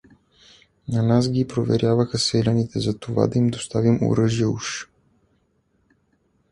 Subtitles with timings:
[0.95, 4.89] На нас ги поверяваха селяните, за това да им доставим оръжия уж.